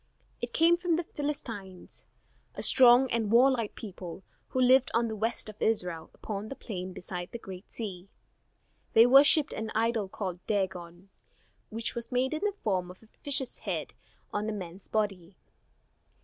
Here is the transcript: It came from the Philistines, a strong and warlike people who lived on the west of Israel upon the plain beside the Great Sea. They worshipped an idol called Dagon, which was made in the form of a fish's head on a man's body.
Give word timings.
It 0.41 0.51
came 0.51 0.77
from 0.77 0.95
the 0.95 1.03
Philistines, 1.03 2.07
a 2.55 2.63
strong 2.63 3.11
and 3.11 3.31
warlike 3.31 3.75
people 3.75 4.23
who 4.47 4.59
lived 4.59 4.89
on 4.95 5.07
the 5.07 5.15
west 5.15 5.47
of 5.47 5.61
Israel 5.61 6.09
upon 6.15 6.49
the 6.49 6.55
plain 6.55 6.91
beside 6.91 7.31
the 7.31 7.37
Great 7.37 7.71
Sea. 7.71 8.09
They 8.93 9.05
worshipped 9.05 9.53
an 9.53 9.69
idol 9.75 10.09
called 10.09 10.43
Dagon, 10.47 11.09
which 11.69 11.93
was 11.93 12.11
made 12.11 12.33
in 12.33 12.41
the 12.43 12.55
form 12.63 12.89
of 12.89 13.03
a 13.03 13.07
fish's 13.21 13.59
head 13.59 13.93
on 14.33 14.49
a 14.49 14.53
man's 14.53 14.87
body. 14.87 15.37